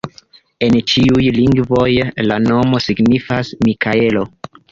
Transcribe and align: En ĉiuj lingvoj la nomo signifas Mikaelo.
En 0.67 0.77
ĉiuj 0.91 1.25
lingvoj 1.35 1.91
la 2.31 2.39
nomo 2.47 2.81
signifas 2.87 3.55
Mikaelo. 3.69 4.27